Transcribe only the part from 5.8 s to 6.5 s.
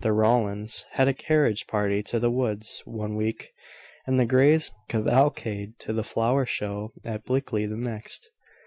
to the flower